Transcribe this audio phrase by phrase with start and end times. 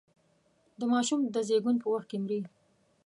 [0.79, 2.39] د ماشوم د زېږون په وخت کې مري.